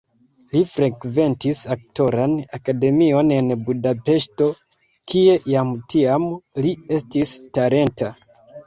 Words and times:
Li 0.55 0.61
frekventis 0.69 1.61
aktoran 1.75 2.33
akademion 2.59 3.31
en 3.37 3.53
Budapeŝto, 3.69 4.49
kie 5.13 5.39
jam 5.55 5.79
tiam 5.95 6.31
li 6.67 6.75
estis 7.01 7.41
talenta. 7.61 8.17